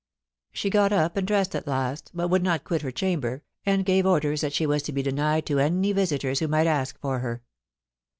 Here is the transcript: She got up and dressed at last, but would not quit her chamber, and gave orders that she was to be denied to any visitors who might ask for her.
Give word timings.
She 0.51 0.71
got 0.71 0.91
up 0.91 1.15
and 1.15 1.27
dressed 1.27 1.53
at 1.53 1.67
last, 1.67 2.09
but 2.11 2.29
would 2.29 2.41
not 2.41 2.63
quit 2.63 2.81
her 2.81 2.89
chamber, 2.89 3.43
and 3.67 3.85
gave 3.85 4.07
orders 4.07 4.41
that 4.41 4.51
she 4.51 4.65
was 4.65 4.81
to 4.81 4.91
be 4.91 5.03
denied 5.03 5.45
to 5.45 5.59
any 5.59 5.91
visitors 5.91 6.39
who 6.39 6.47
might 6.47 6.65
ask 6.65 6.99
for 6.99 7.19
her. 7.19 7.43